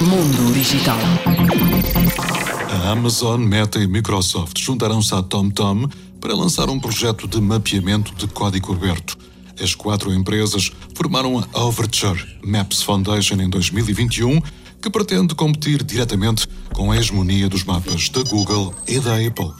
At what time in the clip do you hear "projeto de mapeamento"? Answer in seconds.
6.78-8.14